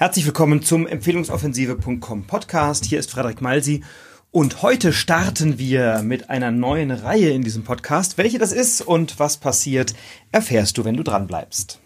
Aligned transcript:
Herzlich 0.00 0.24
willkommen 0.24 0.62
zum 0.62 0.86
Empfehlungsoffensive.com 0.86 2.26
Podcast. 2.26 2.86
Hier 2.86 2.98
ist 2.98 3.10
Frederik 3.10 3.42
Malsi 3.42 3.84
und 4.30 4.62
heute 4.62 4.94
starten 4.94 5.58
wir 5.58 6.00
mit 6.02 6.30
einer 6.30 6.50
neuen 6.50 6.90
Reihe 6.90 7.28
in 7.28 7.42
diesem 7.42 7.64
Podcast. 7.64 8.16
Welche 8.16 8.38
das 8.38 8.52
ist 8.52 8.80
und 8.80 9.18
was 9.18 9.36
passiert, 9.36 9.92
erfährst 10.32 10.78
du, 10.78 10.86
wenn 10.86 10.96
du 10.96 11.02
dran 11.02 11.26
bleibst. 11.26 11.80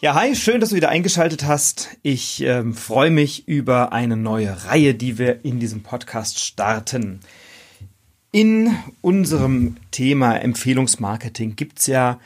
Ja, 0.00 0.14
hi, 0.16 0.34
schön, 0.34 0.58
dass 0.58 0.70
du 0.70 0.74
wieder 0.74 0.88
eingeschaltet 0.88 1.44
hast. 1.44 1.90
Ich 2.02 2.42
äh, 2.42 2.64
freue 2.72 3.12
mich 3.12 3.46
über 3.46 3.92
eine 3.92 4.16
neue 4.16 4.64
Reihe, 4.64 4.96
die 4.96 5.16
wir 5.16 5.44
in 5.44 5.60
diesem 5.60 5.84
Podcast 5.84 6.40
starten. 6.40 7.20
In 8.34 8.74
unserem 9.02 9.76
Thema 9.90 10.36
Empfehlungsmarketing 10.36 11.54
gibt's 11.54 11.86
ja 11.86 12.18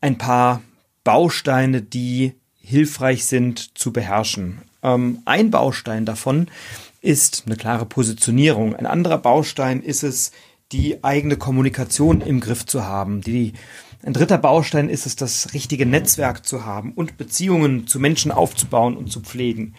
ein 0.00 0.18
paar 0.18 0.60
Bausteine, 1.04 1.82
die 1.82 2.32
hilfreich 2.58 3.26
sind 3.26 3.78
zu 3.78 3.92
beherrschen. 3.92 4.62
Ähm, 4.82 5.20
ein 5.24 5.52
Baustein 5.52 6.04
davon 6.04 6.48
ist 7.00 7.44
eine 7.46 7.54
klare 7.54 7.86
Positionierung. 7.86 8.74
Ein 8.74 8.86
anderer 8.86 9.18
Baustein 9.18 9.82
ist 9.82 10.02
es, 10.02 10.32
die 10.72 11.04
eigene 11.04 11.36
Kommunikation 11.36 12.22
im 12.22 12.40
Griff 12.40 12.66
zu 12.66 12.84
haben. 12.84 13.20
Die, 13.20 13.52
ein 14.02 14.14
dritter 14.14 14.38
Baustein 14.38 14.88
ist 14.88 15.06
es, 15.06 15.14
das 15.14 15.54
richtige 15.54 15.86
Netzwerk 15.86 16.44
zu 16.44 16.64
haben 16.64 16.92
und 16.92 17.18
Beziehungen 17.18 17.86
zu 17.86 18.00
Menschen 18.00 18.32
aufzubauen 18.32 18.96
und 18.96 19.12
zu 19.12 19.20
pflegen. 19.20 19.76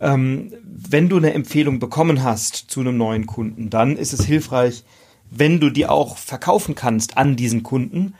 Ähm, 0.00 0.52
wenn 0.62 1.08
du 1.08 1.16
eine 1.16 1.34
Empfehlung 1.34 1.80
bekommen 1.80 2.22
hast 2.22 2.54
zu 2.54 2.78
einem 2.78 2.96
neuen 2.96 3.26
Kunden, 3.26 3.68
dann 3.68 3.96
ist 3.96 4.12
es 4.12 4.24
hilfreich, 4.24 4.84
wenn 5.30 5.60
du 5.60 5.70
die 5.70 5.86
auch 5.86 6.16
verkaufen 6.16 6.74
kannst 6.74 7.16
an 7.16 7.36
diesen 7.36 7.62
Kunden 7.62 8.14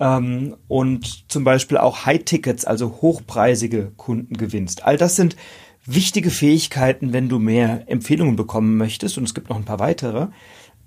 ähm, 0.00 0.56
und 0.68 1.30
zum 1.30 1.44
Beispiel 1.44 1.78
auch 1.78 2.06
High-Tickets, 2.06 2.64
also 2.64 2.98
hochpreisige 3.02 3.92
Kunden 3.96 4.36
gewinnst. 4.36 4.84
All 4.84 4.96
das 4.96 5.16
sind 5.16 5.36
wichtige 5.86 6.30
Fähigkeiten, 6.30 7.12
wenn 7.12 7.28
du 7.28 7.38
mehr 7.38 7.84
Empfehlungen 7.86 8.36
bekommen 8.36 8.76
möchtest 8.76 9.18
und 9.18 9.24
es 9.24 9.34
gibt 9.34 9.50
noch 9.50 9.56
ein 9.56 9.64
paar 9.64 9.80
weitere. 9.80 10.28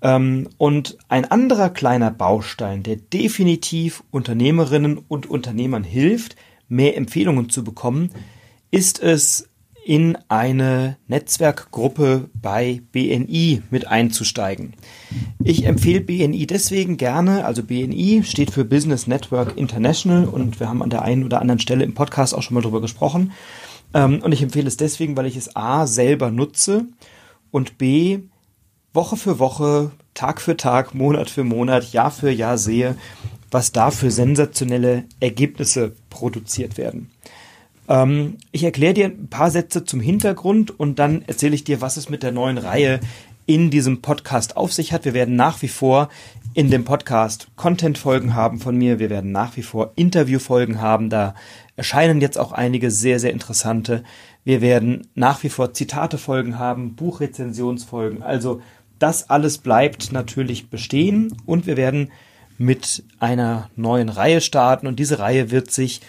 Ähm, 0.00 0.48
und 0.58 0.98
ein 1.08 1.24
anderer 1.24 1.70
kleiner 1.70 2.10
Baustein, 2.10 2.82
der 2.82 2.96
definitiv 2.96 4.04
Unternehmerinnen 4.10 4.98
und 4.98 5.26
Unternehmern 5.26 5.84
hilft, 5.84 6.36
mehr 6.68 6.96
Empfehlungen 6.96 7.48
zu 7.48 7.64
bekommen, 7.64 8.10
ist 8.70 9.00
es, 9.02 9.48
in 9.88 10.18
eine 10.28 10.98
Netzwerkgruppe 11.06 12.28
bei 12.34 12.82
BNI 12.92 13.62
mit 13.70 13.86
einzusteigen. 13.86 14.74
Ich 15.42 15.64
empfehle 15.64 16.02
BNI 16.02 16.46
deswegen 16.46 16.98
gerne, 16.98 17.46
also 17.46 17.62
BNI 17.62 18.22
steht 18.22 18.50
für 18.50 18.66
Business 18.66 19.06
Network 19.06 19.56
International 19.56 20.26
und 20.26 20.60
wir 20.60 20.68
haben 20.68 20.82
an 20.82 20.90
der 20.90 21.00
einen 21.00 21.24
oder 21.24 21.40
anderen 21.40 21.58
Stelle 21.58 21.84
im 21.84 21.94
Podcast 21.94 22.34
auch 22.34 22.42
schon 22.42 22.56
mal 22.56 22.60
drüber 22.60 22.82
gesprochen. 22.82 23.32
Ähm, 23.94 24.20
und 24.22 24.32
ich 24.32 24.42
empfehle 24.42 24.68
es 24.68 24.76
deswegen, 24.76 25.16
weil 25.16 25.24
ich 25.24 25.38
es 25.38 25.56
A 25.56 25.86
selber 25.86 26.30
nutze 26.30 26.84
und 27.50 27.78
B 27.78 28.18
Woche 28.92 29.16
für 29.16 29.38
Woche, 29.38 29.92
Tag 30.12 30.42
für 30.42 30.58
Tag, 30.58 30.94
Monat 30.94 31.30
für 31.30 31.44
Monat, 31.44 31.94
Jahr 31.94 32.10
für 32.10 32.30
Jahr 32.30 32.58
sehe, 32.58 32.94
was 33.50 33.72
da 33.72 33.90
für 33.90 34.10
sensationelle 34.10 35.04
Ergebnisse 35.18 35.92
produziert 36.10 36.76
werden. 36.76 37.08
Ähm, 37.88 38.36
ich 38.52 38.64
erkläre 38.64 38.94
dir 38.94 39.06
ein 39.06 39.28
paar 39.28 39.50
Sätze 39.50 39.84
zum 39.84 40.00
Hintergrund 40.00 40.78
und 40.78 40.98
dann 40.98 41.22
erzähle 41.26 41.54
ich 41.54 41.64
dir, 41.64 41.80
was 41.80 41.96
es 41.96 42.08
mit 42.08 42.22
der 42.22 42.32
neuen 42.32 42.58
Reihe 42.58 43.00
in 43.46 43.70
diesem 43.70 44.02
Podcast 44.02 44.56
auf 44.58 44.74
sich 44.74 44.92
hat. 44.92 45.06
Wir 45.06 45.14
werden 45.14 45.34
nach 45.34 45.62
wie 45.62 45.68
vor 45.68 46.10
in 46.52 46.70
dem 46.70 46.84
Podcast 46.84 47.48
Content-Folgen 47.56 48.34
haben 48.34 48.60
von 48.60 48.76
mir. 48.76 48.98
Wir 48.98 49.08
werden 49.08 49.32
nach 49.32 49.56
wie 49.56 49.62
vor 49.62 49.92
Interview-Folgen 49.96 50.80
haben. 50.80 51.08
Da 51.08 51.34
erscheinen 51.76 52.20
jetzt 52.20 52.38
auch 52.38 52.52
einige 52.52 52.90
sehr, 52.90 53.18
sehr 53.20 53.32
interessante. 53.32 54.04
Wir 54.44 54.60
werden 54.60 55.06
nach 55.14 55.42
wie 55.44 55.48
vor 55.48 55.72
Zitate-Folgen 55.72 56.58
haben, 56.58 56.94
Buchrezensionsfolgen. 56.94 58.22
Also 58.22 58.60
das 58.98 59.30
alles 59.30 59.58
bleibt 59.58 60.12
natürlich 60.12 60.68
bestehen 60.68 61.34
und 61.46 61.66
wir 61.66 61.76
werden 61.76 62.10
mit 62.58 63.04
einer 63.20 63.70
neuen 63.76 64.08
Reihe 64.08 64.40
starten 64.40 64.86
und 64.86 64.98
diese 64.98 65.20
Reihe 65.20 65.50
wird 65.50 65.70
sich 65.70 66.00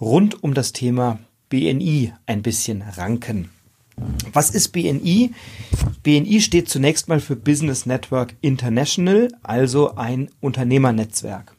rund 0.00 0.42
um 0.42 0.54
das 0.54 0.72
Thema 0.72 1.18
BNI 1.48 2.12
ein 2.26 2.42
bisschen 2.42 2.82
ranken. 2.82 3.50
Was 4.32 4.50
ist 4.50 4.68
BNI? 4.68 5.32
BNI 6.02 6.40
steht 6.40 6.68
zunächst 6.68 7.08
mal 7.08 7.20
für 7.20 7.36
Business 7.36 7.86
Network 7.86 8.34
International, 8.40 9.28
also 9.42 9.96
ein 9.96 10.30
Unternehmernetzwerk. 10.40 11.54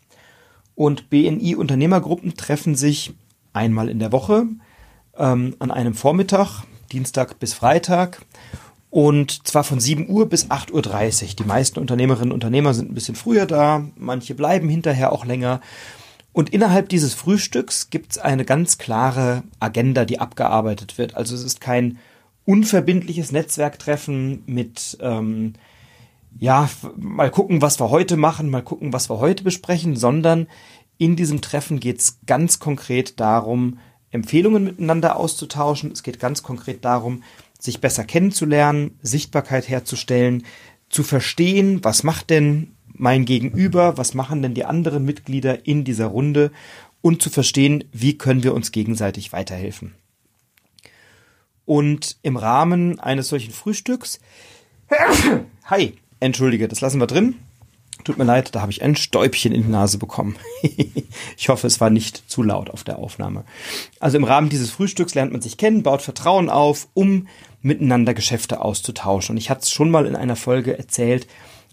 Und 0.76 1.10
BNI-Unternehmergruppen 1.10 2.36
treffen 2.36 2.76
sich 2.76 3.14
einmal 3.54 3.90
in 3.90 3.98
der 3.98 4.12
Woche 4.12 4.46
ähm, 5.18 5.56
an 5.58 5.72
einem 5.72 5.96
Vormittag, 5.96 6.64
Dienstag 6.92 7.40
bis 7.40 7.54
Freitag, 7.54 8.22
und 8.90 9.48
zwar 9.48 9.64
von 9.64 9.80
7 9.80 10.10
Uhr 10.10 10.30
bis 10.30 10.50
8.30 10.50 10.72
Uhr. 11.24 11.36
Die 11.40 11.44
meisten 11.44 11.80
Unternehmerinnen 11.80 12.32
und 12.32 12.36
Unternehmer 12.36 12.74
sind 12.74 12.92
ein 12.92 12.94
bisschen 12.94 13.16
früher 13.16 13.46
da, 13.46 13.86
manche 13.96 14.36
bleiben 14.36 14.70
hinterher 14.70 15.12
auch 15.12 15.26
länger. 15.26 15.62
Und 16.38 16.52
innerhalb 16.52 16.88
dieses 16.90 17.16
Frühstücks 17.16 17.90
gibt 17.90 18.12
es 18.12 18.18
eine 18.20 18.46
ganz 18.46 18.78
klare 18.78 19.42
Agenda, 19.60 20.06
die 20.06 20.20
abgearbeitet 20.20 21.00
wird. 21.00 21.16
Also 21.16 21.34
es 21.34 21.42
ist 21.42 21.62
kein 21.62 21.98
unverbindliches 22.46 23.32
Netzwerktreffen 23.32 24.44
mit, 24.46 25.00
ähm, 25.02 25.54
ja, 26.38 26.70
mal 26.96 27.32
gucken, 27.32 27.64
was 27.64 27.80
wir 27.80 27.90
heute 27.90 28.18
machen, 28.18 28.52
mal 28.52 28.62
gucken, 28.62 28.94
was 28.94 29.10
wir 29.10 29.18
heute 29.18 29.44
besprechen, 29.44 29.96
sondern 29.96 30.46
in 31.00 31.16
diesem 31.16 31.42
Treffen 31.42 31.80
geht 31.80 32.02
es 32.02 32.20
ganz 32.28 32.60
konkret 32.60 33.20
darum, 33.20 33.80
Empfehlungen 34.12 34.64
miteinander 34.64 35.16
auszutauschen. 35.16 35.92
Es 35.92 36.04
geht 36.04 36.20
ganz 36.20 36.44
konkret 36.44 36.86
darum, 36.86 37.24
sich 37.58 37.82
besser 37.82 38.04
kennenzulernen, 38.04 39.00
Sichtbarkeit 39.02 39.68
herzustellen, 39.68 40.44
zu 40.88 41.02
verstehen, 41.02 41.84
was 41.84 42.04
macht 42.04 42.30
denn 42.30 42.77
mein 42.98 43.26
Gegenüber, 43.26 43.98
was 43.98 44.14
machen 44.14 44.42
denn 44.42 44.54
die 44.54 44.66
anderen 44.66 45.06
Mitglieder 45.06 45.66
in 45.66 45.84
dieser 45.84 46.08
Runde 46.08 46.52
und 47.02 47.22
zu 47.22 47.30
verstehen, 47.30 47.84
wie 47.92 48.18
können 48.18 48.44
wir 48.44 48.54
uns 48.54 48.72
gegenseitig 48.72 49.32
weiterhelfen. 49.34 49.94
Und 51.66 52.18
im 52.22 52.38
Rahmen 52.38 53.00
eines 53.00 53.28
solchen 53.28 53.54
Frühstücks, 53.54 54.20
hi, 55.66 55.94
entschuldige, 56.20 56.68
das 56.68 56.82
lassen 56.82 57.00
wir 57.00 57.08
drin. 57.08 57.36
Tut 58.04 58.18
mir 58.18 58.24
leid, 58.24 58.56
da 58.56 58.62
habe 58.62 58.72
ich 58.72 58.84
ein 58.84 58.96
Stäubchen 58.96 59.52
in 59.52 59.64
die 59.64 59.70
Nase 59.70 59.98
bekommen. 59.98 60.38
ich 61.38 61.50
hoffe, 61.50 61.68
es 61.68 61.82
war 61.82 61.90
nicht 61.90 62.30
zu 62.30 62.44
laut 62.44 62.70
auf 62.70 62.84
der 62.84 63.00
Aufnahme. 63.00 63.44
Also 64.00 64.18
im 64.18 64.24
Rahmen 64.24 64.50
dieses 64.50 64.72
Frühstücks 64.72 65.16
lernt 65.16 65.34
man 65.34 65.42
sich 65.42 65.58
kennen, 65.58 65.84
baut 65.84 66.02
Vertrauen 66.02 66.50
auf, 66.50 66.88
um 66.94 67.28
miteinander 67.62 68.14
Geschäfte 68.14 68.62
auszutauschen. 68.62 69.34
Und 69.34 69.38
ich 69.38 69.50
hatte 69.50 69.64
es 69.64 69.72
schon 69.72 69.92
mal 69.92 70.06
in 70.06 70.16
einer 70.16 70.36
Folge 70.36 70.78
erzählt, 70.78 71.28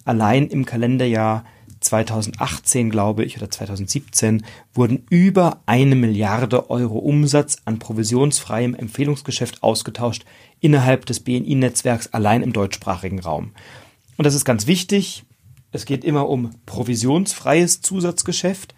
allein 0.04 0.48
im 0.48 0.64
Kalenderjahr 0.64 1.44
2018, 1.80 2.90
glaube 2.90 3.24
ich, 3.24 3.36
oder 3.36 3.50
2017 3.50 4.44
wurden 4.72 5.04
über 5.10 5.60
eine 5.66 5.94
Milliarde 5.94 6.70
Euro 6.70 6.98
Umsatz 6.98 7.58
an 7.64 7.78
provisionsfreiem 7.78 8.74
Empfehlungsgeschäft 8.74 9.62
ausgetauscht 9.62 10.24
innerhalb 10.60 11.06
des 11.06 11.20
BNI-Netzwerks 11.20 12.12
allein 12.12 12.42
im 12.42 12.52
deutschsprachigen 12.52 13.20
Raum. 13.20 13.52
Und 14.16 14.24
das 14.24 14.34
ist 14.34 14.44
ganz 14.44 14.66
wichtig. 14.66 15.24
Es 15.72 15.84
geht 15.84 16.04
immer 16.04 16.28
um 16.28 16.50
provisionsfreies 16.66 17.80
Zusatzgeschäft 17.82 18.74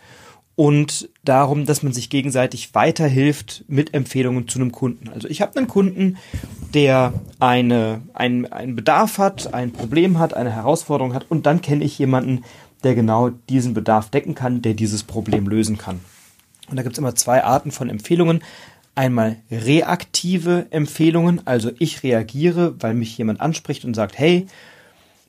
und 0.56 1.10
darum, 1.22 1.66
dass 1.66 1.82
man 1.82 1.92
sich 1.92 2.08
gegenseitig 2.08 2.74
weiterhilft 2.74 3.64
mit 3.68 3.92
Empfehlungen 3.92 4.48
zu 4.48 4.58
einem 4.58 4.72
Kunden. 4.72 5.10
Also 5.10 5.28
ich 5.28 5.42
habe 5.42 5.56
einen 5.56 5.68
Kunden, 5.68 6.16
der 6.72 7.12
eine, 7.38 8.00
ein, 8.14 8.50
einen 8.50 8.74
Bedarf 8.74 9.18
hat, 9.18 9.52
ein 9.52 9.72
Problem 9.72 10.18
hat, 10.18 10.34
eine 10.34 10.50
Herausforderung 10.50 11.14
hat 11.14 11.26
und 11.28 11.44
dann 11.44 11.60
kenne 11.60 11.84
ich 11.84 11.98
jemanden, 11.98 12.42
der 12.82 12.94
genau 12.94 13.28
diesen 13.28 13.74
Bedarf 13.74 14.10
decken 14.10 14.34
kann, 14.34 14.62
der 14.62 14.74
dieses 14.74 15.02
Problem 15.02 15.46
lösen 15.46 15.76
kann. 15.76 16.00
Und 16.70 16.76
da 16.76 16.82
gibt 16.82 16.94
es 16.94 16.98
immer 16.98 17.14
zwei 17.14 17.44
Arten 17.44 17.70
von 17.70 17.90
Empfehlungen. 17.90 18.42
Einmal 18.94 19.36
reaktive 19.50 20.66
Empfehlungen, 20.70 21.42
also 21.46 21.70
ich 21.78 22.02
reagiere, 22.02 22.74
weil 22.80 22.94
mich 22.94 23.16
jemand 23.18 23.42
anspricht 23.42 23.84
und 23.84 23.94
sagt, 23.94 24.18
hey, 24.18 24.46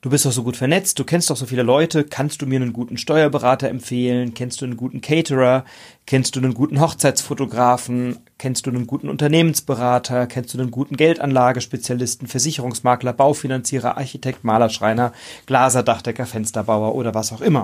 du 0.01 0.09
bist 0.09 0.25
doch 0.25 0.31
so 0.31 0.43
gut 0.43 0.57
vernetzt, 0.57 0.99
du 0.99 1.03
kennst 1.03 1.29
doch 1.29 1.37
so 1.37 1.45
viele 1.45 1.63
Leute, 1.63 2.03
kannst 2.03 2.41
du 2.41 2.45
mir 2.45 2.61
einen 2.61 2.73
guten 2.73 2.97
Steuerberater 2.97 3.67
empfehlen, 3.69 4.33
kennst 4.33 4.61
du 4.61 4.65
einen 4.65 4.77
guten 4.77 5.01
Caterer, 5.01 5.65
kennst 6.05 6.35
du 6.35 6.39
einen 6.39 6.53
guten 6.53 6.79
Hochzeitsfotografen, 6.79 8.19
kennst 8.37 8.65
du 8.65 8.69
einen 8.69 8.85
guten 8.85 9.09
Unternehmensberater, 9.09 10.27
kennst 10.27 10.53
du 10.53 10.59
einen 10.59 10.71
guten 10.71 10.97
Geldanlagespezialisten, 10.97 12.27
Versicherungsmakler, 12.27 13.13
Baufinanzierer, 13.13 13.97
Architekt, 13.97 14.43
Maler, 14.43 14.69
Schreiner, 14.69 15.13
Glaser, 15.47 15.83
Dachdecker, 15.83 16.25
Fensterbauer 16.25 16.93
oder 16.93 17.15
was 17.15 17.33
auch 17.33 17.41
immer. 17.41 17.63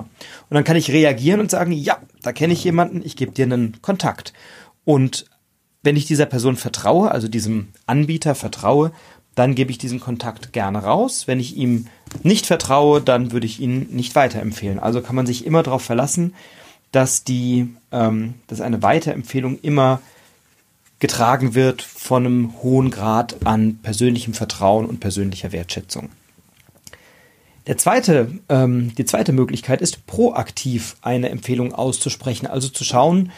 Und 0.50 0.54
dann 0.54 0.64
kann 0.64 0.76
ich 0.76 0.90
reagieren 0.90 1.40
und 1.40 1.50
sagen, 1.50 1.72
ja, 1.72 1.98
da 2.22 2.32
kenne 2.32 2.52
ich 2.52 2.64
jemanden, 2.64 3.02
ich 3.04 3.16
gebe 3.16 3.32
dir 3.32 3.44
einen 3.44 3.80
Kontakt. 3.80 4.32
Und 4.84 5.26
wenn 5.84 5.96
ich 5.96 6.06
dieser 6.06 6.26
Person 6.26 6.56
vertraue, 6.56 7.10
also 7.10 7.28
diesem 7.28 7.68
Anbieter 7.86 8.34
vertraue, 8.34 8.90
dann 9.34 9.54
gebe 9.54 9.70
ich 9.70 9.78
diesen 9.78 10.00
Kontakt 10.00 10.52
gerne 10.52 10.78
raus. 10.78 11.26
Wenn 11.26 11.40
ich 11.40 11.56
ihm 11.56 11.86
nicht 12.22 12.46
vertraue, 12.46 13.00
dann 13.00 13.32
würde 13.32 13.46
ich 13.46 13.60
ihn 13.60 13.88
nicht 13.90 14.14
weiterempfehlen. 14.14 14.78
Also 14.78 15.00
kann 15.00 15.16
man 15.16 15.26
sich 15.26 15.44
immer 15.44 15.62
darauf 15.62 15.82
verlassen, 15.82 16.34
dass 16.92 17.24
die, 17.24 17.74
ähm, 17.90 18.34
dass 18.46 18.60
eine 18.60 18.82
Weiterempfehlung 18.82 19.58
immer 19.60 20.00
getragen 21.00 21.54
wird 21.54 21.82
von 21.82 22.24
einem 22.24 22.62
hohen 22.62 22.90
Grad 22.90 23.44
an 23.44 23.78
persönlichem 23.82 24.32
Vertrauen 24.32 24.86
und 24.86 25.00
persönlicher 25.00 25.52
Wertschätzung. 25.52 26.10
Der 27.66 27.78
zweite, 27.78 28.30
ähm, 28.48 28.94
die 28.94 29.04
zweite 29.04 29.32
Möglichkeit 29.32 29.80
ist, 29.80 30.06
proaktiv 30.06 30.96
eine 31.02 31.30
Empfehlung 31.30 31.74
auszusprechen, 31.74 32.46
also 32.46 32.68
zu 32.68 32.84
schauen, 32.84 33.32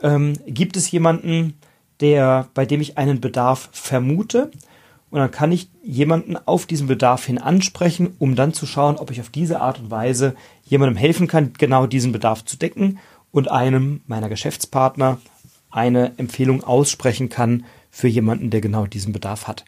ähm, 0.00 0.34
gibt 0.46 0.76
es 0.76 0.90
jemanden, 0.90 1.54
der, 2.00 2.48
bei 2.54 2.64
dem 2.64 2.80
ich 2.80 2.96
einen 2.96 3.20
Bedarf 3.20 3.68
vermute, 3.72 4.50
und 5.12 5.18
dann 5.18 5.30
kann 5.30 5.52
ich 5.52 5.68
jemanden 5.84 6.38
auf 6.38 6.64
diesen 6.64 6.86
Bedarf 6.86 7.26
hin 7.26 7.36
ansprechen, 7.36 8.14
um 8.18 8.34
dann 8.34 8.54
zu 8.54 8.64
schauen, 8.64 8.96
ob 8.96 9.10
ich 9.10 9.20
auf 9.20 9.28
diese 9.28 9.60
Art 9.60 9.78
und 9.78 9.90
Weise 9.90 10.34
jemandem 10.64 10.96
helfen 10.96 11.28
kann, 11.28 11.52
genau 11.58 11.86
diesen 11.86 12.12
Bedarf 12.12 12.46
zu 12.46 12.56
decken 12.56 12.98
und 13.30 13.50
einem 13.50 14.00
meiner 14.06 14.30
Geschäftspartner 14.30 15.18
eine 15.70 16.12
Empfehlung 16.16 16.64
aussprechen 16.64 17.28
kann 17.28 17.66
für 17.90 18.08
jemanden, 18.08 18.48
der 18.48 18.62
genau 18.62 18.86
diesen 18.86 19.12
Bedarf 19.12 19.46
hat. 19.46 19.66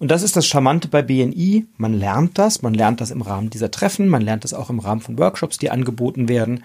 Und 0.00 0.10
das 0.10 0.22
ist 0.22 0.34
das 0.34 0.44
Charmante 0.44 0.88
bei 0.88 1.02
BNI. 1.02 1.66
Man 1.76 1.94
lernt 1.94 2.36
das, 2.36 2.62
man 2.62 2.74
lernt 2.74 3.00
das 3.00 3.12
im 3.12 3.22
Rahmen 3.22 3.50
dieser 3.50 3.70
Treffen, 3.70 4.08
man 4.08 4.22
lernt 4.22 4.42
das 4.42 4.54
auch 4.54 4.70
im 4.70 4.80
Rahmen 4.80 5.00
von 5.00 5.16
Workshops, 5.18 5.56
die 5.56 5.70
angeboten 5.70 6.28
werden. 6.28 6.64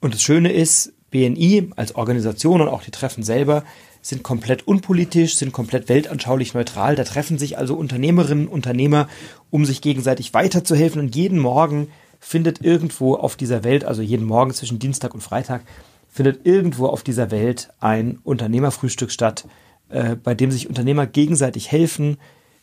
Und 0.00 0.12
das 0.12 0.20
Schöne 0.20 0.52
ist, 0.52 0.92
BNI 1.10 1.70
als 1.76 1.94
Organisation 1.94 2.60
und 2.60 2.68
auch 2.68 2.82
die 2.82 2.90
Treffen 2.90 3.22
selber 3.22 3.64
sind 4.08 4.22
komplett 4.22 4.66
unpolitisch, 4.66 5.36
sind 5.36 5.52
komplett 5.52 5.90
weltanschaulich 5.90 6.54
neutral. 6.54 6.96
Da 6.96 7.04
treffen 7.04 7.36
sich 7.36 7.58
also 7.58 7.74
Unternehmerinnen 7.74 8.48
Unternehmer, 8.48 9.06
um 9.50 9.66
sich 9.66 9.82
gegenseitig 9.82 10.32
weiterzuhelfen. 10.32 11.02
Und 11.02 11.14
jeden 11.14 11.38
Morgen 11.38 11.88
findet 12.18 12.64
irgendwo 12.64 13.16
auf 13.16 13.36
dieser 13.36 13.64
Welt, 13.64 13.84
also 13.84 14.00
jeden 14.00 14.26
Morgen 14.26 14.54
zwischen 14.54 14.78
Dienstag 14.78 15.12
und 15.12 15.20
Freitag, 15.20 15.60
findet 16.08 16.46
irgendwo 16.46 16.86
auf 16.86 17.02
dieser 17.02 17.30
Welt 17.30 17.68
ein 17.80 18.18
Unternehmerfrühstück 18.24 19.10
statt, 19.10 19.46
äh, 19.90 20.16
bei 20.16 20.34
dem 20.34 20.50
sich 20.50 20.70
Unternehmer 20.70 21.06
gegenseitig 21.06 21.70
helfen, 21.70 22.16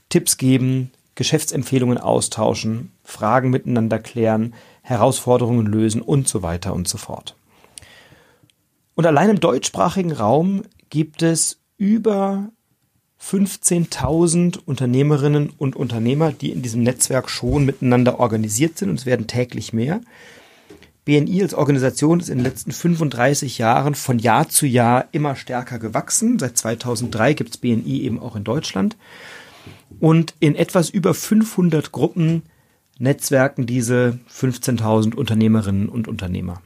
Tipps 0.09 0.37
geben, 0.37 0.89
Geschäftsempfehlungen 1.13 1.99
austauschen, 1.99 2.91
Fragen 3.03 3.51
miteinander 3.51 3.99
klären, 3.99 4.55
Herausforderungen 4.81 5.67
lösen 5.67 6.01
und 6.01 6.27
so 6.27 6.41
weiter 6.41 6.73
und 6.73 6.87
so 6.87 6.97
fort. 6.97 7.35
Und 8.95 9.05
allein 9.05 9.29
im 9.29 9.39
deutschsprachigen 9.39 10.13
Raum 10.13 10.63
gibt 10.95 11.23
es 11.23 11.59
über 11.77 12.53
15.000 13.21 14.59
Unternehmerinnen 14.65 15.49
und 15.57 15.75
Unternehmer, 15.75 16.31
die 16.31 16.51
in 16.51 16.61
diesem 16.61 16.83
Netzwerk 16.83 17.29
schon 17.29 17.65
miteinander 17.65 18.21
organisiert 18.21 18.77
sind 18.77 18.91
und 18.91 18.99
es 18.99 19.05
werden 19.05 19.27
täglich 19.27 19.73
mehr. 19.73 19.99
BNI 21.03 21.41
als 21.43 21.53
Organisation 21.53 22.21
ist 22.21 22.29
in 22.29 22.37
den 22.37 22.45
letzten 22.45 22.71
35 22.71 23.57
Jahren 23.57 23.93
von 23.93 24.19
Jahr 24.19 24.47
zu 24.47 24.65
Jahr 24.65 25.09
immer 25.11 25.35
stärker 25.35 25.79
gewachsen. 25.79 26.39
Seit 26.39 26.57
2003 26.57 27.33
gibt 27.33 27.49
es 27.49 27.57
BNI 27.57 28.03
eben 28.03 28.17
auch 28.17 28.37
in 28.37 28.45
Deutschland. 28.45 28.95
Und 29.99 30.33
in 30.39 30.55
etwas 30.55 30.89
über 30.89 31.13
500 31.13 31.91
Gruppen 31.91 32.43
netzwerken 32.99 33.65
diese 33.65 34.17
15.000 34.33 35.13
Unternehmerinnen 35.13 35.89
und 35.89 36.07
Unternehmer. 36.07 36.61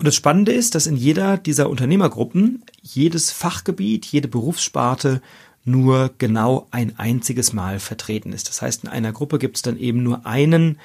Und 0.00 0.06
das 0.06 0.14
Spannende 0.14 0.52
ist, 0.52 0.76
dass 0.76 0.86
in 0.86 0.94
jeder 0.94 1.36
dieser 1.38 1.68
Unternehmergruppen 1.68 2.62
jedes 2.82 3.32
Fachgebiet, 3.32 4.06
jede 4.06 4.28
Berufssparte 4.28 5.20
nur 5.64 6.12
genau 6.18 6.68
ein 6.70 6.96
einziges 6.98 7.52
Mal 7.52 7.80
vertreten 7.80 8.32
ist. 8.32 8.48
Das 8.48 8.62
heißt, 8.62 8.84
in 8.84 8.90
einer 8.90 9.12
Gruppe 9.12 9.40
gibt 9.40 9.56
es 9.56 9.62
dann 9.62 9.76
eben 9.76 10.04
nur 10.04 10.24
einen 10.24 10.78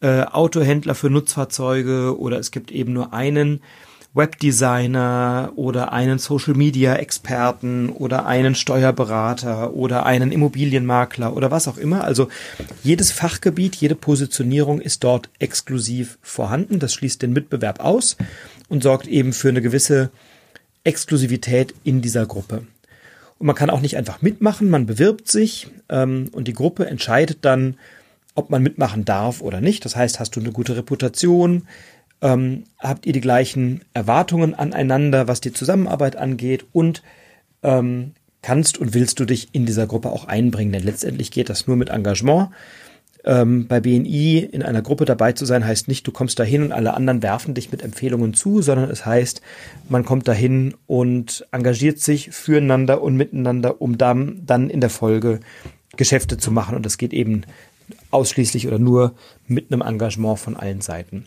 äh, 0.00 0.22
Autohändler 0.22 0.96
für 0.96 1.10
Nutzfahrzeuge 1.10 2.18
oder 2.18 2.40
es 2.40 2.50
gibt 2.50 2.72
eben 2.72 2.92
nur 2.92 3.14
einen 3.14 3.60
Webdesigner 4.16 5.52
oder 5.56 5.92
einen 5.92 6.18
Social 6.18 6.54
Media 6.54 6.96
Experten 6.96 7.90
oder 7.90 8.26
einen 8.26 8.54
Steuerberater 8.54 9.74
oder 9.74 10.06
einen 10.06 10.32
Immobilienmakler 10.32 11.36
oder 11.36 11.50
was 11.50 11.68
auch 11.68 11.76
immer. 11.76 12.02
Also 12.04 12.28
jedes 12.82 13.12
Fachgebiet, 13.12 13.76
jede 13.76 13.94
Positionierung 13.94 14.80
ist 14.80 15.04
dort 15.04 15.28
exklusiv 15.38 16.18
vorhanden. 16.22 16.78
Das 16.78 16.94
schließt 16.94 17.20
den 17.20 17.34
Mitbewerb 17.34 17.80
aus 17.80 18.16
und 18.68 18.82
sorgt 18.82 19.06
eben 19.06 19.34
für 19.34 19.50
eine 19.50 19.60
gewisse 19.60 20.10
Exklusivität 20.82 21.74
in 21.84 22.00
dieser 22.00 22.26
Gruppe. 22.26 22.66
Und 23.38 23.46
man 23.46 23.56
kann 23.56 23.70
auch 23.70 23.80
nicht 23.80 23.98
einfach 23.98 24.22
mitmachen, 24.22 24.70
man 24.70 24.86
bewirbt 24.86 25.28
sich 25.28 25.68
ähm, 25.90 26.30
und 26.32 26.48
die 26.48 26.54
Gruppe 26.54 26.86
entscheidet 26.86 27.38
dann, 27.42 27.76
ob 28.34 28.50
man 28.50 28.62
mitmachen 28.62 29.04
darf 29.04 29.40
oder 29.40 29.60
nicht. 29.60 29.84
Das 29.84 29.96
heißt, 29.96 30.20
hast 30.20 30.36
du 30.36 30.40
eine 30.40 30.52
gute 30.52 30.76
Reputation, 30.76 31.66
ähm, 32.22 32.64
habt 32.78 33.06
ihr 33.06 33.12
die 33.12 33.20
gleichen 33.20 33.82
Erwartungen 33.92 34.54
aneinander, 34.54 35.28
was 35.28 35.40
die 35.40 35.52
Zusammenarbeit 35.52 36.16
angeht 36.16 36.64
und 36.72 37.02
ähm, 37.62 38.12
kannst 38.42 38.78
und 38.78 38.94
willst 38.94 39.18
du 39.18 39.24
dich 39.24 39.48
in 39.52 39.66
dieser 39.66 39.86
Gruppe 39.86 40.10
auch 40.10 40.26
einbringen, 40.26 40.72
denn 40.72 40.84
letztendlich 40.84 41.30
geht 41.30 41.48
das 41.48 41.66
nur 41.66 41.76
mit 41.76 41.90
Engagement. 41.90 42.50
Ähm, 43.24 43.66
bei 43.66 43.80
BNI 43.80 44.38
in 44.38 44.62
einer 44.62 44.82
Gruppe 44.82 45.04
dabei 45.04 45.32
zu 45.32 45.44
sein, 45.46 45.66
heißt 45.66 45.88
nicht, 45.88 46.06
du 46.06 46.12
kommst 46.12 46.38
dahin 46.38 46.62
und 46.62 46.70
alle 46.70 46.94
anderen 46.94 47.22
werfen 47.22 47.54
dich 47.54 47.72
mit 47.72 47.82
Empfehlungen 47.82 48.34
zu, 48.34 48.62
sondern 48.62 48.88
es 48.88 49.04
heißt, 49.04 49.42
man 49.88 50.04
kommt 50.04 50.28
dahin 50.28 50.74
und 50.86 51.44
engagiert 51.50 51.98
sich 51.98 52.30
füreinander 52.30 53.02
und 53.02 53.16
miteinander, 53.16 53.80
um 53.82 53.98
dann, 53.98 54.42
dann 54.46 54.70
in 54.70 54.80
der 54.80 54.90
Folge 54.90 55.40
Geschäfte 55.96 56.38
zu 56.38 56.52
machen. 56.52 56.76
Und 56.76 56.86
das 56.86 56.98
geht 56.98 57.12
eben 57.12 57.42
ausschließlich 58.12 58.68
oder 58.68 58.78
nur 58.78 59.14
mit 59.48 59.72
einem 59.72 59.82
Engagement 59.82 60.38
von 60.38 60.56
allen 60.56 60.80
Seiten. 60.80 61.26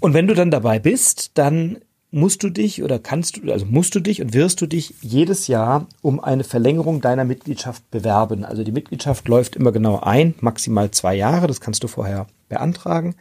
Und 0.00 0.14
wenn 0.14 0.26
du 0.26 0.34
dann 0.34 0.50
dabei 0.50 0.78
bist, 0.78 1.32
dann 1.34 1.78
musst 2.10 2.42
du 2.42 2.50
dich 2.50 2.82
oder 2.82 2.98
kannst 2.98 3.36
du, 3.36 3.52
also 3.52 3.66
musst 3.66 3.94
du 3.94 4.00
dich 4.00 4.22
und 4.22 4.32
wirst 4.32 4.60
du 4.60 4.66
dich 4.66 4.94
jedes 5.00 5.48
Jahr 5.48 5.86
um 6.02 6.20
eine 6.20 6.44
Verlängerung 6.44 7.00
deiner 7.00 7.24
Mitgliedschaft 7.24 7.90
bewerben. 7.90 8.44
Also 8.44 8.64
die 8.64 8.72
Mitgliedschaft 8.72 9.28
läuft 9.28 9.56
immer 9.56 9.72
genau 9.72 10.00
ein, 10.00 10.34
maximal 10.40 10.90
zwei 10.90 11.14
Jahre, 11.14 11.46
das 11.46 11.60
kannst 11.60 11.82
du 11.82 11.88
vorher 11.88 12.26
beantragen. 12.48 13.16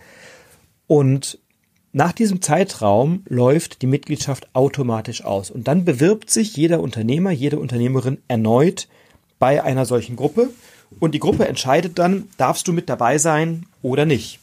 Und 0.87 1.39
nach 1.91 2.11
diesem 2.11 2.41
Zeitraum 2.41 3.23
läuft 3.27 3.81
die 3.81 3.87
Mitgliedschaft 3.87 4.49
automatisch 4.53 5.23
aus. 5.23 5.49
Und 5.49 5.67
dann 5.67 5.85
bewirbt 5.85 6.29
sich 6.29 6.55
jeder 6.55 6.81
Unternehmer, 6.81 7.31
jede 7.31 7.57
Unternehmerin 7.57 8.17
erneut 8.27 8.87
bei 9.39 9.63
einer 9.63 9.85
solchen 9.85 10.15
Gruppe. 10.15 10.49
Und 10.99 11.15
die 11.15 11.19
Gruppe 11.19 11.47
entscheidet 11.47 11.97
dann, 11.97 12.27
darfst 12.37 12.67
du 12.67 12.73
mit 12.73 12.89
dabei 12.89 13.17
sein 13.17 13.65
oder 13.81 14.05
nicht. 14.05 14.39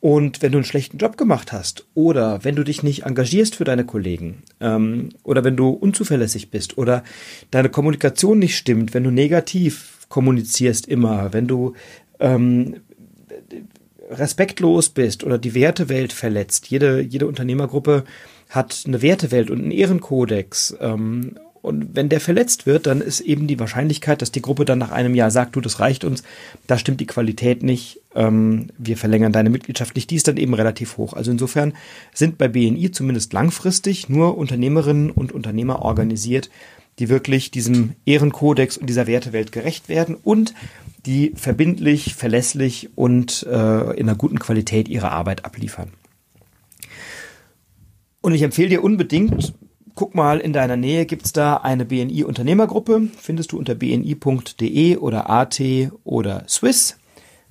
Und 0.00 0.42
wenn 0.42 0.52
du 0.52 0.58
einen 0.58 0.64
schlechten 0.64 0.98
Job 0.98 1.16
gemacht 1.16 1.52
hast 1.52 1.86
oder 1.94 2.44
wenn 2.44 2.54
du 2.54 2.62
dich 2.62 2.84
nicht 2.84 3.04
engagierst 3.04 3.56
für 3.56 3.64
deine 3.64 3.84
Kollegen 3.84 4.42
ähm, 4.60 5.08
oder 5.24 5.42
wenn 5.42 5.56
du 5.56 5.70
unzuverlässig 5.70 6.50
bist 6.50 6.78
oder 6.78 7.02
deine 7.50 7.68
Kommunikation 7.68 8.38
nicht 8.38 8.56
stimmt, 8.56 8.94
wenn 8.94 9.02
du 9.02 9.10
negativ 9.10 10.06
kommunizierst 10.08 10.86
immer, 10.86 11.32
wenn 11.32 11.48
du 11.48 11.74
ähm, 12.20 12.76
respektlos 14.08 14.88
bist 14.88 15.24
oder 15.24 15.36
die 15.36 15.54
Wertewelt 15.54 16.12
verletzt. 16.12 16.68
Jede, 16.68 17.00
jede 17.00 17.26
Unternehmergruppe 17.26 18.04
hat 18.50 18.84
eine 18.86 19.02
Wertewelt 19.02 19.50
und 19.50 19.58
einen 19.58 19.72
Ehrenkodex 19.72 20.76
ähm, 20.80 21.34
und 21.60 21.94
wenn 21.94 22.08
der 22.08 22.20
verletzt 22.20 22.66
wird, 22.66 22.86
dann 22.86 23.00
ist 23.00 23.20
eben 23.20 23.46
die 23.46 23.58
Wahrscheinlichkeit, 23.58 24.22
dass 24.22 24.32
die 24.32 24.42
Gruppe 24.42 24.64
dann 24.64 24.78
nach 24.78 24.90
einem 24.90 25.14
Jahr 25.14 25.30
sagt, 25.30 25.56
du, 25.56 25.60
das 25.60 25.80
reicht 25.80 26.04
uns, 26.04 26.22
da 26.66 26.78
stimmt 26.78 27.00
die 27.00 27.06
Qualität 27.06 27.62
nicht, 27.62 28.00
ähm, 28.18 28.66
wir 28.76 28.96
verlängern 28.96 29.32
deine 29.32 29.48
Mitgliedschaft 29.48 29.94
nicht, 29.94 30.10
die 30.10 30.16
ist 30.16 30.28
dann 30.28 30.36
eben 30.36 30.54
relativ 30.54 30.96
hoch. 30.96 31.12
Also 31.12 31.30
insofern 31.30 31.72
sind 32.12 32.36
bei 32.36 32.48
BNI 32.48 32.90
zumindest 32.90 33.32
langfristig 33.32 34.08
nur 34.08 34.36
Unternehmerinnen 34.36 35.10
und 35.10 35.32
Unternehmer 35.32 35.82
organisiert, 35.82 36.50
die 36.98 37.08
wirklich 37.08 37.52
diesem 37.52 37.94
Ehrenkodex 38.04 38.76
und 38.76 38.88
dieser 38.88 39.06
Wertewelt 39.06 39.52
gerecht 39.52 39.88
werden 39.88 40.16
und 40.16 40.52
die 41.06 41.32
verbindlich, 41.36 42.16
verlässlich 42.16 42.90
und 42.96 43.46
äh, 43.48 43.92
in 43.92 44.08
einer 44.08 44.16
guten 44.16 44.40
Qualität 44.40 44.88
ihre 44.88 45.12
Arbeit 45.12 45.44
abliefern. 45.44 45.92
Und 48.20 48.34
ich 48.34 48.42
empfehle 48.42 48.68
dir 48.68 48.82
unbedingt, 48.82 49.54
guck 49.94 50.16
mal, 50.16 50.40
in 50.40 50.52
deiner 50.52 50.76
Nähe 50.76 51.06
gibt's 51.06 51.32
da 51.32 51.58
eine 51.58 51.84
BNI-Unternehmergruppe. 51.84 53.08
Findest 53.16 53.52
du 53.52 53.58
unter 53.58 53.76
bni.de 53.76 54.96
oder 54.96 55.30
AT 55.30 55.62
oder 56.02 56.42
Swiss. 56.48 56.97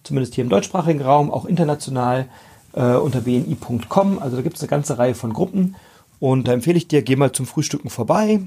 Zumindest 0.08 0.36
hier 0.36 0.46
im 0.46 0.50
deutschsprachigen 0.50 1.02
Raum, 1.02 1.30
auch 1.32 1.44
international 1.44 2.30
äh, 2.72 2.94
unter 2.94 3.20
bni.com. 3.20 4.20
Also 4.20 4.38
da 4.38 4.42
gibt's 4.42 4.62
eine 4.62 4.70
ganze 4.70 4.98
Reihe 4.98 5.16
von 5.16 5.34
Gruppen. 5.34 5.76
Und 6.22 6.48
da 6.48 6.54
empfehle 6.54 6.78
ich 6.78 6.88
dir, 6.88 7.02
geh 7.02 7.18
mal 7.18 7.34
zum 7.34 7.46
Frühstücken 7.46 7.90
vorbei. 7.90 8.40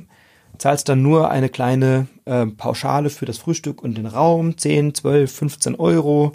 Zahlst 0.57 0.88
dann 0.88 1.02
nur 1.02 1.31
eine 1.31 1.50
kleine 1.50 2.07
äh, 2.25 2.47
Pauschale 2.47 3.11
für 3.11 3.26
das 3.26 3.37
Frühstück 3.37 3.83
und 3.83 3.99
den 3.99 4.07
Raum. 4.07 4.57
10, 4.57 4.95
12, 4.95 5.31
15 5.31 5.75
Euro. 5.75 6.33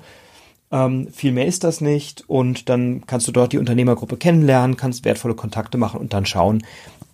Ähm, 0.72 1.08
viel 1.12 1.32
mehr 1.32 1.48
ist 1.48 1.64
das 1.64 1.82
nicht 1.82 2.24
und 2.28 2.70
dann 2.70 3.08
kannst 3.08 3.28
du 3.28 3.32
dort 3.32 3.52
die 3.52 3.58
Unternehmergruppe 3.58 4.18
kennenlernen, 4.18 4.78
kannst 4.78 5.06
wertvolle 5.06 5.34
Kontakte 5.34 5.80
machen 5.80 6.00
und 6.00 6.14
dann 6.14 6.28
schauen, 6.28 6.64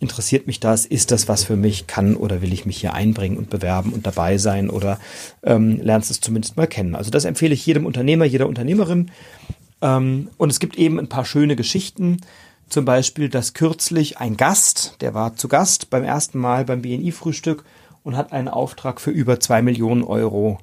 interessiert 0.01 0.47
mich 0.47 0.59
das, 0.59 0.85
ist 0.85 1.11
das 1.11 1.27
was 1.27 1.43
für 1.43 1.55
mich, 1.55 1.87
kann 1.87 2.15
oder 2.15 2.41
will 2.41 2.51
ich 2.51 2.65
mich 2.65 2.77
hier 2.81 2.93
einbringen 2.93 3.37
und 3.37 3.49
bewerben 3.49 3.93
und 3.93 4.05
dabei 4.05 4.37
sein 4.37 4.69
oder 4.69 4.99
ähm, 5.43 5.79
lernst 5.81 6.11
es 6.11 6.19
zumindest 6.19 6.57
mal 6.57 6.67
kennen. 6.67 6.95
Also 6.95 7.11
das 7.11 7.23
empfehle 7.23 7.53
ich 7.53 7.65
jedem 7.65 7.85
Unternehmer, 7.85 8.25
jeder 8.25 8.47
Unternehmerin. 8.47 9.11
Ähm, 9.81 10.29
und 10.37 10.49
es 10.49 10.59
gibt 10.59 10.77
eben 10.77 10.99
ein 10.99 11.09
paar 11.09 11.25
schöne 11.25 11.55
Geschichten. 11.55 12.21
zum 12.67 12.85
Beispiel, 12.85 13.27
dass 13.29 13.53
kürzlich 13.53 14.17
ein 14.17 14.37
Gast, 14.37 14.95
der 15.01 15.13
war 15.13 15.35
zu 15.35 15.47
Gast 15.47 15.89
beim 15.89 16.03
ersten 16.03 16.39
Mal 16.39 16.65
beim 16.65 16.81
BNI-Frühstück 16.81 17.65
und 18.01 18.15
hat 18.15 18.31
einen 18.31 18.47
Auftrag 18.47 19.01
für 19.01 19.11
über 19.11 19.39
zwei 19.39 19.61
Millionen 19.61 20.03
Euro 20.03 20.57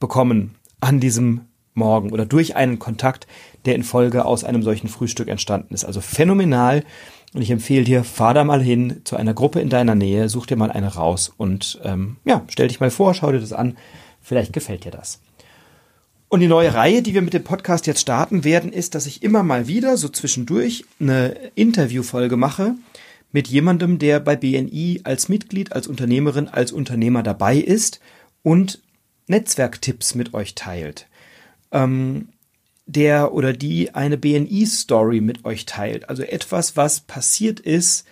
bekommen 0.00 0.54
an 0.80 1.00
diesem 1.00 1.42
Morgen 1.74 2.12
oder 2.12 2.24
durch 2.24 2.56
einen 2.56 2.78
Kontakt, 2.78 3.26
der 3.64 3.74
in 3.74 3.82
Folge 3.82 4.24
aus 4.24 4.44
einem 4.44 4.62
solchen 4.62 4.88
Frühstück 4.88 5.28
entstanden 5.28 5.74
ist. 5.74 5.84
Also 5.84 6.00
phänomenal. 6.00 6.84
Und 7.34 7.42
ich 7.42 7.50
empfehle 7.50 7.84
dir, 7.84 8.04
fahr 8.04 8.32
da 8.32 8.44
mal 8.44 8.62
hin 8.62 9.00
zu 9.04 9.16
einer 9.16 9.34
Gruppe 9.34 9.60
in 9.60 9.68
deiner 9.68 9.96
Nähe, 9.96 10.28
such 10.28 10.46
dir 10.46 10.56
mal 10.56 10.70
eine 10.70 10.94
raus 10.94 11.32
und 11.36 11.80
ähm, 11.82 12.16
ja, 12.24 12.44
stell 12.48 12.68
dich 12.68 12.78
mal 12.78 12.92
vor, 12.92 13.12
schau 13.12 13.32
dir 13.32 13.40
das 13.40 13.52
an. 13.52 13.76
Vielleicht 14.22 14.52
gefällt 14.52 14.84
dir 14.84 14.92
das. 14.92 15.20
Und 16.28 16.40
die 16.40 16.48
neue 16.48 16.74
Reihe, 16.74 17.02
die 17.02 17.14
wir 17.14 17.22
mit 17.22 17.34
dem 17.34 17.44
Podcast 17.44 17.86
jetzt 17.86 18.00
starten 18.00 18.44
werden, 18.44 18.72
ist, 18.72 18.94
dass 18.94 19.06
ich 19.06 19.22
immer 19.22 19.42
mal 19.42 19.68
wieder 19.68 19.96
so 19.96 20.08
zwischendurch 20.08 20.84
eine 21.00 21.36
Interviewfolge 21.54 22.36
mache 22.36 22.74
mit 23.32 23.48
jemandem, 23.48 23.98
der 23.98 24.20
bei 24.20 24.36
BNI 24.36 25.02
als 25.04 25.28
Mitglied, 25.28 25.72
als 25.72 25.86
Unternehmerin, 25.86 26.48
als 26.48 26.72
Unternehmer 26.72 27.22
dabei 27.22 27.56
ist 27.56 28.00
und 28.42 28.80
Netzwerktipps 29.26 30.14
mit 30.14 30.34
euch 30.34 30.54
teilt. 30.54 31.08
Ähm, 31.74 32.28
der 32.86 33.32
oder 33.32 33.52
die 33.52 33.94
eine 33.94 34.18
BNI-Story 34.18 35.20
mit 35.20 35.44
euch 35.44 35.66
teilt. 35.66 36.08
Also 36.08 36.22
etwas, 36.22 36.76
was 36.76 37.00
passiert 37.00 37.60
ist 37.60 38.06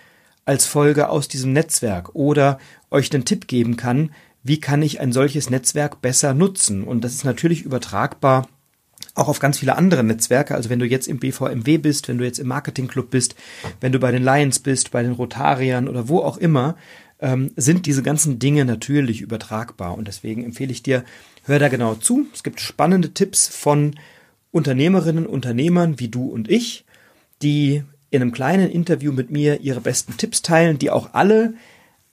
als 0.45 0.66
Folge 0.66 1.09
aus 1.09 1.28
diesem 1.28 1.52
Netzwerk 1.52 2.14
oder 2.14 2.59
euch 2.90 3.12
einen 3.12 3.25
Tipp 3.25 3.49
geben 3.49 3.76
kann, 3.76 4.12
wie 4.42 4.61
kann 4.61 4.83
ich 4.83 5.00
ein 5.00 5.12
solches 5.12 5.50
Netzwerk 5.50 6.02
besser 6.02 6.35
nutzen. 6.35 6.85
Und 6.85 7.04
das 7.04 7.14
ist 7.14 7.25
natürlich 7.25 7.62
übertragbar 7.62 8.49
auch 9.14 9.28
auf 9.28 9.40
ganz 9.40 9.59
viele 9.59 9.76
andere 9.76 10.02
Netzwerke. 10.02 10.54
Also 10.54 10.71
wenn 10.71 10.78
du 10.78 10.87
jetzt 10.87 11.07
im 11.07 11.19
BVMW 11.19 11.78
bist, 11.78 12.09
wenn 12.09 12.19
du 12.19 12.25
jetzt 12.25 12.38
im 12.38 12.49
Marketingclub 12.49 13.11
bist, 13.11 13.35
wenn 13.81 13.92
du 13.92 13.99
bei 13.99 14.11
den 14.11 14.25
Lions 14.25 14.59
bist, 14.59 14.90
bei 14.90 15.02
den 15.02 15.12
Rotariern 15.12 15.88
oder 15.88 16.09
wo 16.09 16.21
auch 16.21 16.38
immer, 16.38 16.76
ähm, 17.23 17.52
sind 17.57 17.87
diese 17.87 18.02
ganzen 18.02 18.38
Dinge 18.38 18.64
natürlich 18.67 19.23
übertragbar. 19.23 19.97
Und 19.97 20.09
deswegen 20.09 20.45
empfehle 20.45 20.73
ich 20.73 20.83
dir, 20.83 21.05
hör 21.45 21.59
da 21.59 21.69
genau 21.69 21.95
zu. 21.95 22.26
Es 22.35 22.43
gibt 22.43 22.61
spannende 22.61 23.14
Tipps 23.14 23.49
von 23.49 23.95
Unternehmerinnen, 24.50 25.25
Unternehmern 25.25 25.99
wie 25.99 26.09
du 26.09 26.29
und 26.29 26.50
ich, 26.50 26.85
die 27.41 27.85
in 28.11 28.21
einem 28.21 28.33
kleinen 28.33 28.71
Interview 28.71 29.12
mit 29.12 29.31
mir 29.31 29.61
ihre 29.61 29.81
besten 29.81 30.19
Tipps 30.19 30.43
teilen, 30.43 30.79
die 30.79 30.91
auch 30.91 31.14
alle 31.14 31.55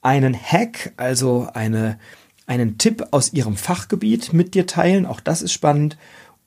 einen 0.02 0.34
Hack, 0.34 0.94
also 0.96 1.50
eine, 1.54 2.00
einen 2.46 2.78
Tipp 2.78 3.08
aus 3.12 3.34
ihrem 3.34 3.58
Fachgebiet 3.58 4.32
mit 4.32 4.54
dir 4.54 4.66
teilen. 4.66 5.06
Auch 5.06 5.20
das 5.20 5.42
ist 5.42 5.52
spannend 5.52 5.98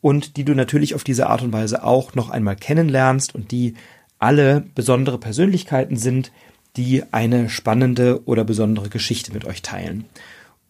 und 0.00 0.36
die 0.36 0.44
du 0.44 0.54
natürlich 0.54 0.94
auf 0.94 1.04
diese 1.04 1.28
Art 1.28 1.42
und 1.42 1.52
Weise 1.52 1.84
auch 1.84 2.14
noch 2.14 2.30
einmal 2.30 2.56
kennenlernst 2.56 3.34
und 3.34 3.50
die 3.50 3.74
alle 4.18 4.64
besondere 4.74 5.18
Persönlichkeiten 5.18 5.96
sind, 5.96 6.32
die 6.76 7.02
eine 7.12 7.48
spannende 7.48 8.24
oder 8.24 8.44
besondere 8.44 8.88
Geschichte 8.88 9.32
mit 9.32 9.44
euch 9.44 9.62
teilen. 9.62 10.04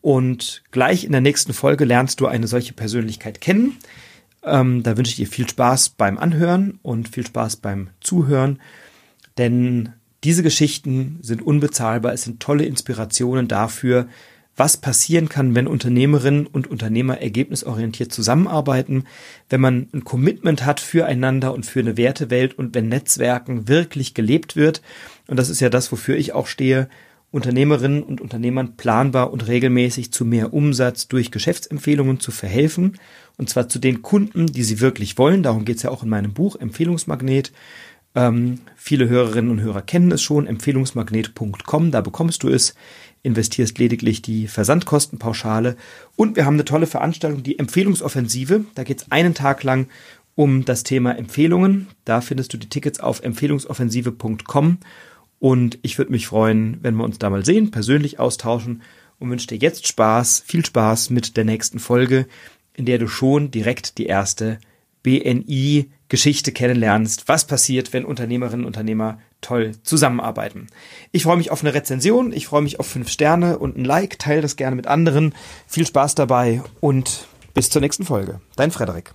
Und 0.00 0.62
gleich 0.72 1.04
in 1.04 1.12
der 1.12 1.20
nächsten 1.20 1.52
Folge 1.52 1.84
lernst 1.84 2.20
du 2.20 2.26
eine 2.26 2.48
solche 2.48 2.72
Persönlichkeit 2.72 3.40
kennen. 3.40 3.78
Ähm, 4.42 4.82
da 4.82 4.96
wünsche 4.96 5.10
ich 5.10 5.16
dir 5.16 5.28
viel 5.28 5.48
Spaß 5.48 5.90
beim 5.90 6.18
Anhören 6.18 6.80
und 6.82 7.08
viel 7.08 7.26
Spaß 7.26 7.56
beim 7.56 7.90
Zuhören, 8.00 8.60
denn 9.38 9.92
diese 10.24 10.42
Geschichten 10.42 11.18
sind 11.22 11.42
unbezahlbar. 11.42 12.12
Es 12.12 12.22
sind 12.22 12.40
tolle 12.40 12.64
Inspirationen 12.64 13.48
dafür, 13.48 14.08
was 14.56 14.76
passieren 14.76 15.28
kann, 15.28 15.54
wenn 15.54 15.66
Unternehmerinnen 15.66 16.46
und 16.46 16.70
Unternehmer 16.70 17.20
ergebnisorientiert 17.20 18.12
zusammenarbeiten, 18.12 19.04
wenn 19.48 19.60
man 19.60 19.88
ein 19.92 20.04
Commitment 20.04 20.64
hat 20.66 20.80
füreinander 20.80 21.54
und 21.54 21.64
für 21.64 21.80
eine 21.80 21.96
Wertewelt 21.96 22.58
und 22.58 22.74
wenn 22.74 22.88
Netzwerken 22.88 23.68
wirklich 23.68 24.14
gelebt 24.14 24.56
wird. 24.56 24.82
Und 25.26 25.38
das 25.38 25.48
ist 25.48 25.60
ja 25.60 25.70
das, 25.70 25.90
wofür 25.90 26.16
ich 26.16 26.32
auch 26.34 26.46
stehe, 26.46 26.88
Unternehmerinnen 27.30 28.02
und 28.02 28.20
Unternehmern 28.20 28.76
planbar 28.76 29.32
und 29.32 29.48
regelmäßig 29.48 30.12
zu 30.12 30.26
mehr 30.26 30.52
Umsatz 30.52 31.08
durch 31.08 31.30
Geschäftsempfehlungen 31.30 32.20
zu 32.20 32.30
verhelfen. 32.30 32.98
Und 33.38 33.48
zwar 33.48 33.70
zu 33.70 33.78
den 33.78 34.02
Kunden, 34.02 34.46
die 34.46 34.62
sie 34.62 34.80
wirklich 34.80 35.16
wollen. 35.16 35.42
Darum 35.42 35.64
geht 35.64 35.78
es 35.78 35.82
ja 35.82 35.90
auch 35.90 36.02
in 36.02 36.10
meinem 36.10 36.34
Buch 36.34 36.56
Empfehlungsmagnet. 36.56 37.52
Ähm, 38.14 38.60
viele 38.76 39.08
Hörerinnen 39.08 39.50
und 39.50 39.60
Hörer 39.60 39.82
kennen 39.82 40.12
es 40.12 40.22
schon, 40.22 40.46
empfehlungsmagnet.com, 40.46 41.90
da 41.90 42.00
bekommst 42.00 42.42
du 42.42 42.48
es, 42.48 42.74
investierst 43.22 43.78
lediglich 43.78 44.20
die 44.20 44.48
Versandkostenpauschale 44.48 45.76
und 46.16 46.36
wir 46.36 46.44
haben 46.44 46.54
eine 46.54 46.64
tolle 46.64 46.86
Veranstaltung, 46.86 47.42
die 47.42 47.58
Empfehlungsoffensive. 47.58 48.64
Da 48.74 48.84
geht 48.84 49.02
es 49.02 49.12
einen 49.12 49.34
Tag 49.34 49.62
lang 49.62 49.88
um 50.34 50.64
das 50.64 50.82
Thema 50.82 51.16
Empfehlungen. 51.16 51.88
Da 52.04 52.20
findest 52.20 52.52
du 52.52 52.56
die 52.56 52.68
Tickets 52.68 53.00
auf 53.00 53.22
empfehlungsoffensive.com 53.22 54.78
und 55.38 55.78
ich 55.82 55.98
würde 55.98 56.12
mich 56.12 56.26
freuen, 56.26 56.78
wenn 56.82 56.96
wir 56.96 57.04
uns 57.04 57.18
da 57.18 57.30
mal 57.30 57.44
sehen, 57.44 57.70
persönlich 57.70 58.18
austauschen 58.18 58.82
und 59.18 59.30
wünsche 59.30 59.46
dir 59.46 59.58
jetzt 59.58 59.86
Spaß, 59.86 60.42
viel 60.46 60.64
Spaß 60.64 61.10
mit 61.10 61.36
der 61.36 61.44
nächsten 61.44 61.78
Folge, 61.78 62.26
in 62.74 62.86
der 62.86 62.98
du 62.98 63.06
schon 63.06 63.50
direkt 63.50 63.98
die 63.98 64.06
erste 64.06 64.58
BNI-Geschichte 65.02 66.52
kennenlernst. 66.52 67.28
Was 67.28 67.46
passiert, 67.46 67.92
wenn 67.92 68.04
Unternehmerinnen 68.04 68.64
und 68.64 68.68
Unternehmer 68.68 69.18
toll 69.40 69.72
zusammenarbeiten? 69.82 70.68
Ich 71.10 71.24
freue 71.24 71.36
mich 71.36 71.50
auf 71.50 71.62
eine 71.62 71.74
Rezension, 71.74 72.32
ich 72.32 72.46
freue 72.46 72.62
mich 72.62 72.80
auf 72.80 72.86
fünf 72.86 73.08
Sterne 73.08 73.58
und 73.58 73.76
ein 73.76 73.84
Like. 73.84 74.18
Teile 74.18 74.42
das 74.42 74.56
gerne 74.56 74.76
mit 74.76 74.86
anderen. 74.86 75.34
Viel 75.66 75.86
Spaß 75.86 76.14
dabei 76.14 76.62
und 76.80 77.26
bis 77.54 77.70
zur 77.70 77.82
nächsten 77.82 78.04
Folge. 78.04 78.40
Dein 78.56 78.70
Frederik. 78.70 79.14